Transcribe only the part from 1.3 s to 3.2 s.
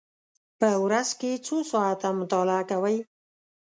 څو ساعته مطالعه کوئ؟